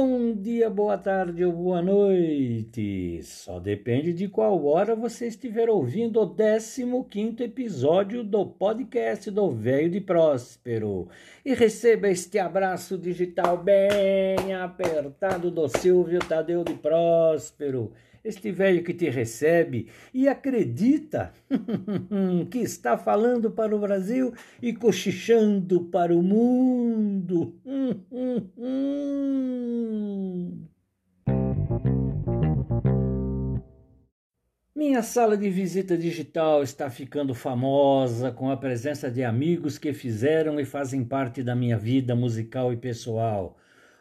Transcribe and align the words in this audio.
Bom 0.00 0.32
dia, 0.32 0.70
boa 0.70 0.96
tarde 0.96 1.44
ou 1.44 1.52
boa 1.52 1.82
noite. 1.82 3.20
Só 3.24 3.58
depende 3.58 4.12
de 4.12 4.28
qual 4.28 4.64
hora 4.64 4.94
você 4.94 5.26
estiver 5.26 5.68
ouvindo 5.68 6.20
o 6.20 7.04
15 7.04 7.42
episódio 7.42 8.22
do 8.22 8.46
podcast 8.46 9.28
do 9.28 9.50
Velho 9.50 9.90
de 9.90 10.00
Próspero. 10.00 11.08
E 11.44 11.52
receba 11.52 12.08
este 12.08 12.38
abraço 12.38 12.96
digital 12.96 13.56
bem 13.56 14.54
apertado 14.54 15.50
do 15.50 15.66
Silvio 15.66 16.20
Tadeu 16.20 16.62
de 16.62 16.74
Próspero 16.74 17.90
este 18.24 18.50
velho 18.50 18.82
que 18.82 18.94
te 18.94 19.08
recebe 19.08 19.88
e 20.12 20.28
acredita 20.28 21.32
que 22.50 22.58
está 22.58 22.98
falando 22.98 23.50
para 23.50 23.74
o 23.74 23.78
Brasil 23.78 24.32
e 24.60 24.72
cochichando 24.72 25.84
para 25.84 26.14
o 26.14 26.22
mundo. 26.22 27.54
Minha 34.78 35.02
sala 35.02 35.36
de 35.36 35.50
visita 35.50 35.98
digital 35.98 36.62
está 36.62 36.88
ficando 36.88 37.34
famosa 37.34 38.30
com 38.30 38.48
a 38.48 38.56
presença 38.56 39.10
de 39.10 39.24
amigos 39.24 39.76
que 39.76 39.92
fizeram 39.92 40.60
e 40.60 40.64
fazem 40.64 41.04
parte 41.04 41.42
da 41.42 41.56
minha 41.56 41.76
vida 41.76 42.14
musical 42.14 42.72
e 42.72 42.76
pessoal. 42.76 43.56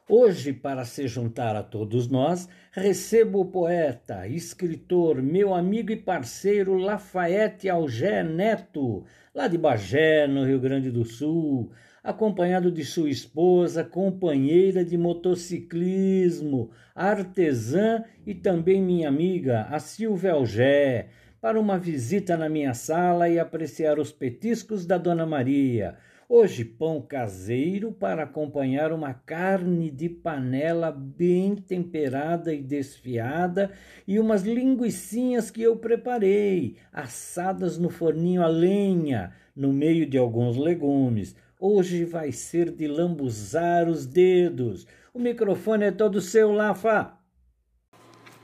Hoje, 0.10 0.54
para 0.54 0.86
se 0.86 1.06
juntar 1.06 1.54
a 1.58 1.62
todos 1.62 2.08
nós, 2.08 2.48
recebo 2.72 3.42
o 3.42 3.46
poeta, 3.46 4.26
escritor, 4.26 5.22
meu 5.22 5.54
amigo 5.54 5.92
e 5.92 5.98
parceiro 5.98 6.78
Lafayette 6.78 7.68
Algé 7.68 8.24
Neto, 8.24 9.04
lá 9.36 9.50
de 9.50 9.58
Bagé, 9.58 10.26
no 10.26 10.46
Rio 10.46 10.62
Grande 10.62 10.90
do 10.90 11.04
Sul, 11.04 11.74
acompanhado 12.02 12.72
de 12.72 12.86
sua 12.86 13.10
esposa, 13.10 13.84
companheira 13.84 14.86
de 14.86 14.98
motociclismo, 14.98 16.72
artesã 16.96 18.02
e 18.26 18.34
também 18.34 18.82
minha 18.82 19.10
amiga, 19.10 19.64
a 19.64 19.78
Silvia 19.78 20.32
Algé, 20.32 21.10
para 21.42 21.60
uma 21.60 21.78
visita 21.78 22.38
na 22.38 22.48
minha 22.48 22.74
sala 22.74 23.28
e 23.28 23.38
apreciar 23.38 24.00
os 24.00 24.14
petiscos 24.14 24.86
da 24.86 24.98
Dona 24.98 25.26
Maria 25.26 25.98
Hoje, 26.30 26.66
pão 26.66 27.02
caseiro 27.02 27.90
para 27.90 28.24
acompanhar 28.24 28.92
uma 28.92 29.14
carne 29.14 29.90
de 29.90 30.10
panela 30.10 30.92
bem 30.92 31.56
temperada 31.56 32.54
e 32.54 32.62
desfiada 32.62 33.72
e 34.06 34.20
umas 34.20 34.44
linguiçinhas 34.44 35.50
que 35.50 35.62
eu 35.62 35.78
preparei, 35.78 36.76
assadas 36.92 37.78
no 37.78 37.90
forninho 37.90 38.44
a 38.44 38.48
lenha, 38.48 39.34
no 39.56 39.72
meio 39.72 40.06
de 40.06 40.18
alguns 40.18 40.58
legumes. 40.58 41.34
Hoje 41.58 42.04
vai 42.04 42.34
ser 42.34 42.72
de 42.72 42.90
lambuzar 42.90 43.88
os 43.88 44.06
dedos. 44.06 44.86
O 45.14 45.20
microfone 45.20 45.86
é 45.86 45.92
todo 45.92 46.20
seu, 46.20 46.52
Lafa. 46.52 47.14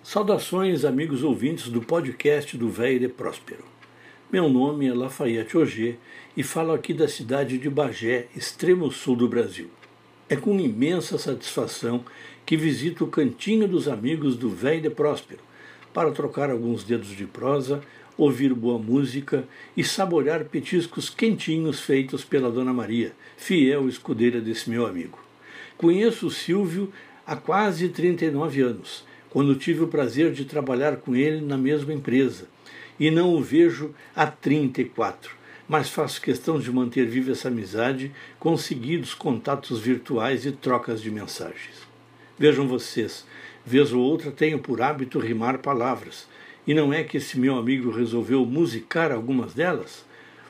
Saudações, 0.01 0.85
amigos 0.85 1.21
ouvintes 1.21 1.67
do 1.67 1.81
podcast 1.81 2.57
do 2.57 2.69
Velho 2.69 3.01
de 3.01 3.09
Próspero. 3.09 3.72
Meu 4.33 4.49
nome 4.49 4.87
é 4.87 4.93
Lafayette 4.95 5.55
Auger 5.55 5.95
e 6.35 6.41
falo 6.41 6.73
aqui 6.73 6.91
da 6.91 7.07
cidade 7.07 7.59
de 7.59 7.69
Bagé, 7.69 8.25
extremo 8.35 8.91
sul 8.91 9.15
do 9.15 9.27
Brasil. 9.27 9.69
É 10.27 10.35
com 10.35 10.59
imensa 10.59 11.19
satisfação 11.19 12.03
que 12.43 12.57
visito 12.57 13.03
o 13.03 13.07
Cantinho 13.07 13.67
dos 13.67 13.87
Amigos 13.87 14.35
do 14.35 14.49
Velho 14.49 14.89
Próspero 14.89 15.41
para 15.93 16.11
trocar 16.11 16.49
alguns 16.49 16.83
dedos 16.83 17.09
de 17.09 17.27
prosa, 17.27 17.83
ouvir 18.17 18.55
boa 18.55 18.79
música 18.79 19.47
e 19.77 19.83
saborear 19.83 20.45
petiscos 20.45 21.11
quentinhos 21.11 21.81
feitos 21.81 22.23
pela 22.25 22.49
Dona 22.49 22.73
Maria, 22.73 23.13
fiel 23.37 23.87
escudeira 23.87 24.41
desse 24.41 24.67
meu 24.67 24.87
amigo. 24.87 25.19
Conheço 25.77 26.25
o 26.25 26.31
Silvio 26.31 26.91
há 27.23 27.35
quase 27.35 27.87
39 27.87 28.61
anos, 28.61 29.05
quando 29.33 29.55
tive 29.55 29.83
o 29.83 29.87
prazer 29.87 30.31
de 30.31 30.45
trabalhar 30.45 30.97
com 30.97 31.15
ele 31.15 31.41
na 31.41 31.57
mesma 31.57 31.91
empresa 31.91 32.47
e 32.99 33.09
não 33.09 33.33
o 33.33 33.41
vejo 33.41 33.91
há 34.15 34.27
34, 34.27 35.31
mas 35.67 35.89
faço 35.89 36.21
questão 36.21 36.59
de 36.59 36.71
manter 36.71 37.07
viva 37.07 37.31
essa 37.31 37.47
amizade 37.47 38.11
com 38.39 38.55
seguidos 38.55 39.15
contatos 39.15 39.79
virtuais 39.79 40.45
e 40.45 40.51
trocas 40.51 41.01
de 41.01 41.09
mensagens. 41.09 41.81
Vejam 42.37 42.67
vocês, 42.67 43.25
vez 43.65 43.91
ou 43.91 44.03
outra 44.03 44.29
tenho 44.29 44.59
por 44.59 44.83
hábito 44.83 45.17
rimar 45.17 45.57
palavras, 45.57 46.27
e 46.67 46.75
não 46.75 46.93
é 46.93 47.03
que 47.03 47.17
esse 47.17 47.39
meu 47.39 47.57
amigo 47.57 47.89
resolveu 47.89 48.45
musicar 48.45 49.11
algumas 49.11 49.55
delas? 49.55 50.05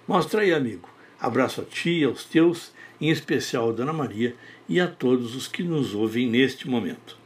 Mostra 0.06 0.42
aí, 0.42 0.54
amigo. 0.54 0.90
Abraço 1.18 1.62
a 1.62 1.64
ti, 1.64 2.04
aos 2.04 2.26
teus, 2.26 2.74
em 3.00 3.10
especial 3.10 3.70
a 3.70 3.72
Dona 3.72 3.94
Maria 3.94 4.36
e 4.68 4.82
a 4.82 4.88
todos 4.88 5.38
os 5.38 5.48
que 5.48 5.64
nos 5.64 5.96
ouvem 5.96 6.28
neste 6.28 6.68
momento. 6.68 7.23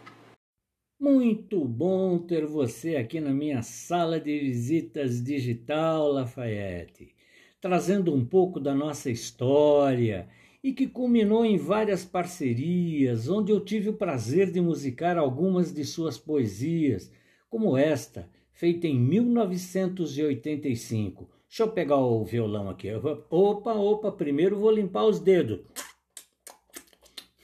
Muito 0.99 1.63
bom 1.63 2.17
ter 2.17 2.47
você 2.47 2.95
aqui 2.95 3.21
na 3.21 3.29
minha 3.29 3.61
sala 3.61 4.19
de 4.19 4.39
visitas 4.39 5.23
digital, 5.23 6.11
Lafayette, 6.11 7.13
trazendo 7.61 8.11
um 8.11 8.25
pouco 8.25 8.59
da 8.59 8.73
nossa 8.73 9.11
história 9.11 10.27
e 10.63 10.73
que 10.73 10.87
culminou 10.87 11.45
em 11.45 11.55
várias 11.55 12.03
parcerias, 12.03 13.29
onde 13.29 13.51
eu 13.51 13.59
tive 13.59 13.89
o 13.89 13.93
prazer 13.93 14.51
de 14.51 14.59
musicar 14.59 15.19
algumas 15.19 15.71
de 15.71 15.85
suas 15.85 16.17
poesias, 16.17 17.11
como 17.47 17.77
esta, 17.77 18.27
feita 18.51 18.87
em 18.87 18.99
1985. 18.99 21.29
Deixa 21.47 21.61
eu 21.61 21.71
pegar 21.71 21.97
o 21.97 22.25
violão 22.25 22.71
aqui. 22.71 22.89
Opa, 23.29 23.75
opa, 23.75 24.11
primeiro 24.11 24.57
vou 24.57 24.71
limpar 24.71 25.05
os 25.05 25.19
dedos. 25.19 25.59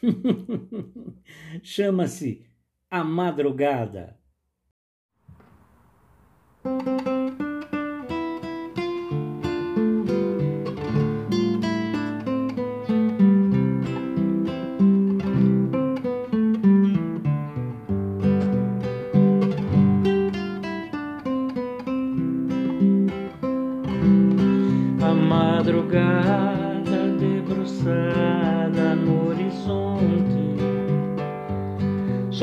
Chama-se 1.61 2.51
a 2.93 3.03
madrugada. 3.03 4.15
A 25.01 25.13
madrugada 25.15 27.07
debruçada 27.17 28.93
no 28.93 29.29
horizonte 29.29 30.42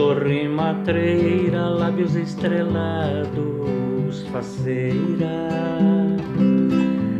Sorri 0.00 0.48
matreira, 0.48 1.68
lábios 1.68 2.16
estrelados, 2.16 4.26
faceira, 4.32 5.46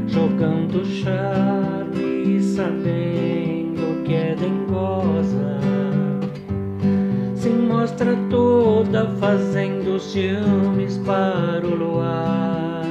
jogando 0.09 0.83
charme, 0.87 2.41
sabendo 2.41 4.03
que 4.07 4.15
é 4.15 4.35
dengosa. 4.35 5.61
Se 7.35 7.51
mostra 7.51 8.17
toda 8.31 9.09
fazendo 9.21 10.01
ciúmes 10.01 10.97
para 11.05 11.67
o 11.67 11.75
luar. 11.75 12.87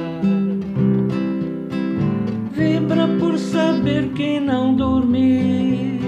Vibra 2.52 3.08
por 3.18 3.36
saber 3.36 4.10
que 4.10 4.38
não 4.38 4.72
dormir, 4.72 5.98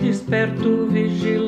desperto 0.00 0.86
vigilante 0.86 1.47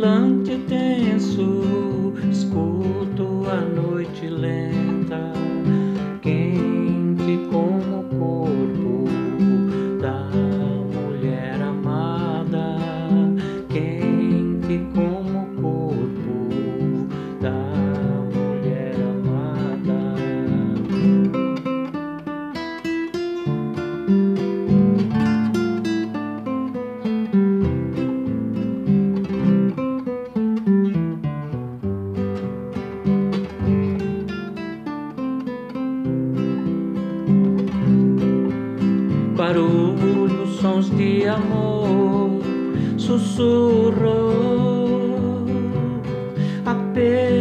Yeah. 47.00 47.39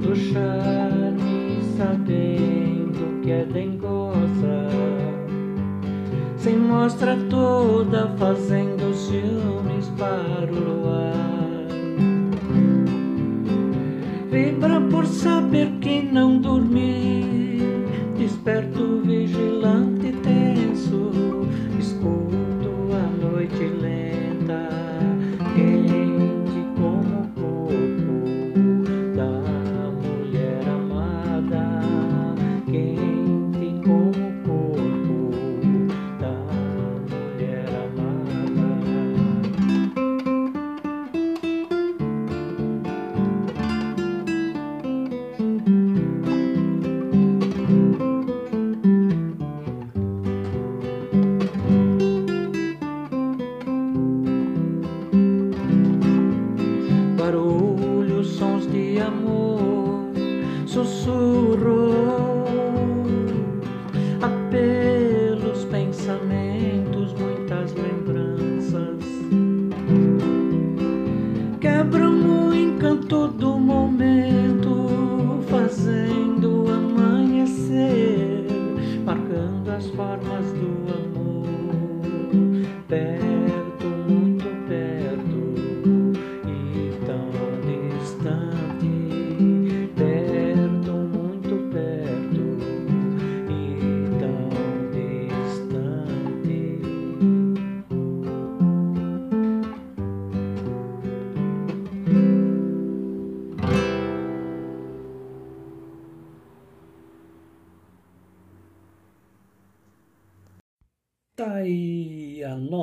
Jogando 0.00 0.16
charme, 0.16 1.60
sabendo 1.76 3.20
que 3.22 3.30
é 3.30 3.44
dengosa. 3.44 4.68
Sem 6.36 6.56
mostra 6.56 7.16
toda, 7.28 8.08
fazendo 8.16 8.94
ciúmes 8.94 9.88
para 9.98 10.50
o 10.50 10.58
luar. 10.58 11.68
Vibra 14.30 14.80
por 14.90 15.06
saber 15.06 15.70
que 15.80 16.02
não 16.02 16.38
dormi, 16.38 17.09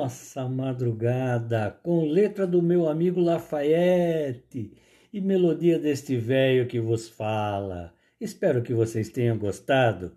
nossa 0.08 0.48
madrugada, 0.48 1.70
com 1.82 2.06
letra 2.06 2.46
do 2.46 2.62
meu 2.62 2.88
amigo 2.88 3.20
Lafayette 3.20 4.72
e 5.12 5.20
melodia 5.20 5.78
deste 5.78 6.16
velho 6.16 6.66
que 6.66 6.80
vos 6.80 7.10
fala. 7.10 7.94
Espero 8.18 8.62
que 8.62 8.72
vocês 8.72 9.10
tenham 9.10 9.36
gostado. 9.36 10.16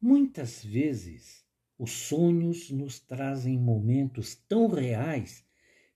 Muitas 0.00 0.64
vezes 0.64 1.44
os 1.76 1.90
sonhos 1.90 2.70
nos 2.70 3.00
trazem 3.00 3.58
momentos 3.58 4.36
tão 4.48 4.68
reais 4.68 5.44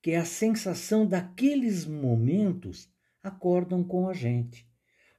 que 0.02 0.16
a 0.16 0.24
sensação 0.24 1.06
daqueles 1.06 1.86
momentos 1.86 2.92
acordam 3.22 3.84
com 3.84 4.08
a 4.08 4.12
gente. 4.12 4.73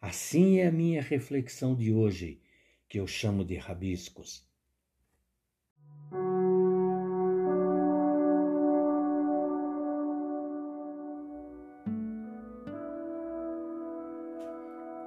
Assim 0.07 0.59
é 0.59 0.67
a 0.67 0.71
minha 0.71 1.01
reflexão 1.01 1.73
de 1.73 1.91
hoje, 1.91 2.39
que 2.87 2.99
eu 2.99 3.07
chamo 3.07 3.43
de 3.43 3.55
rabiscos. 3.55 4.47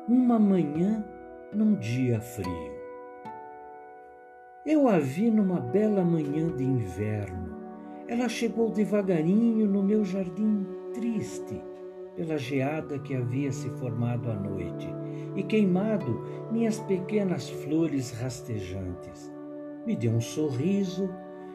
Uma 0.09 0.37
manhã 0.37 1.07
num 1.53 1.77
dia 1.77 2.21
frio. 2.21 2.75
Eu 4.67 4.89
a 4.89 4.99
vi 4.99 5.31
numa 5.31 5.61
bela 5.61 6.05
manhã 6.05 6.51
de 6.57 6.65
inverno. 6.65 7.57
Ela 8.09 8.29
chegou 8.29 8.73
devagarinho 8.73 9.65
no 9.69 9.81
meu 9.81 10.05
jardim, 10.05 10.67
triste 10.93 11.63
pela 12.19 12.37
geada 12.37 12.99
que 12.99 13.15
havia 13.15 13.53
se 13.53 13.71
formado 13.71 14.29
à 14.29 14.35
noite 14.35 14.89
e 15.37 15.43
queimado 15.45 16.21
minhas 16.51 16.81
pequenas 16.81 17.49
flores 17.49 18.11
rastejantes. 18.11 19.33
Me 19.87 19.95
deu 19.95 20.11
um 20.11 20.21
sorriso 20.21 21.09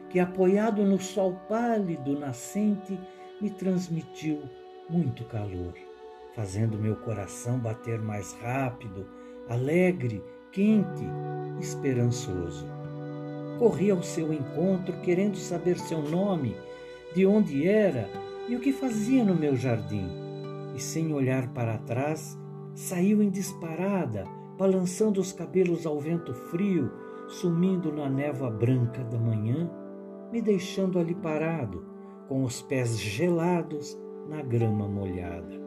que, 0.08 0.18
apoiado 0.18 0.82
no 0.82 0.98
sol 0.98 1.38
pálido 1.50 2.18
nascente, 2.18 2.98
me 3.42 3.50
transmitiu 3.50 4.40
muito 4.88 5.22
calor, 5.26 5.74
fazendo 6.34 6.78
meu 6.78 6.96
coração 6.96 7.58
bater 7.58 8.00
mais 8.00 8.32
rápido, 8.32 9.06
alegre, 9.50 10.24
quente, 10.50 11.04
esperançoso. 11.60 12.66
Corri 13.58 13.90
ao 13.90 14.02
seu 14.02 14.32
encontro 14.32 14.98
querendo 15.02 15.36
saber 15.36 15.78
seu 15.78 16.00
nome, 16.00 16.56
de 17.14 17.26
onde 17.26 17.68
era 17.68 18.08
e 18.48 18.56
o 18.56 18.60
que 18.60 18.72
fazia 18.72 19.22
no 19.22 19.34
meu 19.34 19.54
jardim. 19.54 20.23
E 20.74 20.80
sem 20.80 21.12
olhar 21.12 21.48
para 21.52 21.78
trás, 21.78 22.38
saiu 22.74 23.22
em 23.22 23.30
disparada, 23.30 24.24
balançando 24.58 25.20
os 25.20 25.32
cabelos 25.32 25.86
ao 25.86 26.00
vento 26.00 26.34
frio, 26.34 26.90
sumindo 27.28 27.92
na 27.92 28.08
névoa 28.08 28.50
branca 28.50 29.02
da 29.04 29.18
manhã, 29.18 29.70
me 30.32 30.42
deixando 30.42 30.98
ali 30.98 31.14
parado, 31.14 31.84
com 32.28 32.42
os 32.42 32.60
pés 32.62 32.98
gelados 32.98 33.98
na 34.28 34.42
grama 34.42 34.88
molhada. 34.88 35.62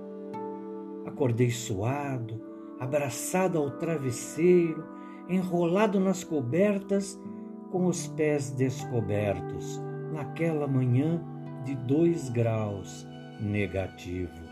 Acordei 1.06 1.50
suado, 1.50 2.42
abraçado 2.80 3.58
ao 3.58 3.72
travesseiro, 3.72 4.84
enrolado 5.30 6.00
nas 6.00 6.24
cobertas, 6.24 7.20
com 7.72 7.86
os 7.86 8.08
pés 8.08 8.52
descobertos, 8.52 9.82
naquela 10.12 10.68
manhã 10.68 11.24
de 11.64 11.76
dois 11.76 12.30
graus 12.30 13.08
negativos. 13.40 14.47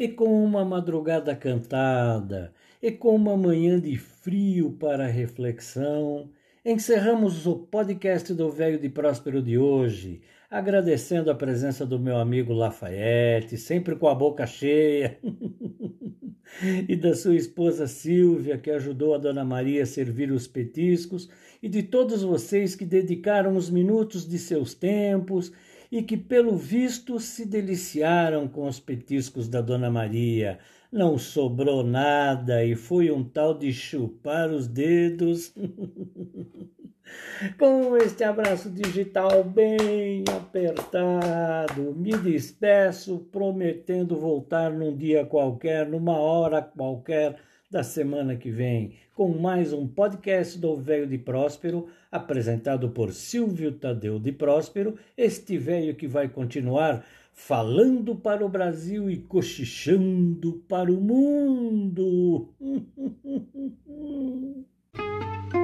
E 0.00 0.08
com 0.08 0.42
uma 0.42 0.64
madrugada 0.64 1.36
cantada, 1.36 2.54
e 2.82 2.90
com 2.90 3.14
uma 3.14 3.36
manhã 3.36 3.78
de 3.78 3.98
frio 3.98 4.70
para 4.80 5.06
reflexão, 5.06 6.30
encerramos 6.64 7.46
o 7.46 7.54
podcast 7.54 8.32
do 8.32 8.48
Velho 8.48 8.78
de 8.78 8.88
Próspero 8.88 9.42
de 9.42 9.58
hoje, 9.58 10.22
agradecendo 10.50 11.30
a 11.30 11.34
presença 11.34 11.84
do 11.84 11.98
meu 11.98 12.16
amigo 12.16 12.54
Lafayette, 12.54 13.58
sempre 13.58 13.94
com 13.94 14.08
a 14.08 14.14
boca 14.14 14.46
cheia, 14.46 15.18
e 16.88 16.96
da 16.96 17.14
sua 17.14 17.36
esposa 17.36 17.86
Silvia, 17.86 18.56
que 18.56 18.70
ajudou 18.70 19.14
a 19.14 19.18
Dona 19.18 19.44
Maria 19.44 19.82
a 19.82 19.86
servir 19.86 20.32
os 20.32 20.46
petiscos, 20.46 21.28
e 21.62 21.68
de 21.68 21.82
todos 21.82 22.22
vocês 22.22 22.74
que 22.74 22.86
dedicaram 22.86 23.54
os 23.54 23.68
minutos 23.68 24.26
de 24.26 24.38
seus 24.38 24.72
tempos 24.72 25.52
e 25.90 26.02
que, 26.02 26.16
pelo 26.16 26.56
visto, 26.56 27.18
se 27.18 27.44
deliciaram 27.44 28.46
com 28.46 28.66
os 28.66 28.78
petiscos 28.78 29.48
da 29.48 29.60
Dona 29.60 29.90
Maria. 29.90 30.58
Não 30.92 31.18
sobrou 31.18 31.82
nada 31.82 32.64
e 32.64 32.76
foi 32.76 33.10
um 33.10 33.24
tal 33.24 33.56
de 33.56 33.72
chupar 33.72 34.50
os 34.50 34.68
dedos. 34.68 35.52
Com 37.58 37.96
este 37.96 38.22
abraço 38.22 38.70
digital 38.70 39.42
bem 39.42 40.22
apertado, 40.30 41.92
me 41.94 42.12
despeço, 42.12 43.18
prometendo 43.32 44.16
voltar 44.16 44.70
num 44.70 44.96
dia 44.96 45.26
qualquer, 45.26 45.88
numa 45.88 46.16
hora 46.16 46.62
qualquer, 46.62 47.36
da 47.70 47.84
semana 47.84 48.34
que 48.34 48.50
vem 48.50 48.94
com 49.14 49.28
mais 49.28 49.72
um 49.72 49.86
podcast 49.86 50.58
do 50.58 50.76
Velho 50.76 51.06
de 51.06 51.16
Próspero, 51.16 51.86
apresentado 52.10 52.90
por 52.90 53.12
Silvio 53.12 53.70
Tadeu 53.70 54.18
de 54.18 54.32
Próspero, 54.32 54.96
este 55.16 55.56
velho 55.56 55.94
que 55.94 56.08
vai 56.08 56.28
continuar 56.28 57.06
falando 57.32 58.16
para 58.16 58.44
o 58.44 58.48
Brasil 58.48 59.08
e 59.08 59.18
cochichando 59.18 60.64
para 60.68 60.90
o 60.90 61.00
mundo. 61.00 62.48